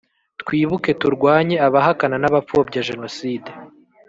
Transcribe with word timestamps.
twibuke! 0.41 0.91
turwanye 1.01 1.55
abahakana 1.67 2.15
n’ 2.19 2.25
abapfobya 2.29 2.79
jenoside 2.89 3.49